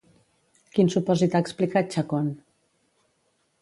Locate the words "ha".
1.39-1.43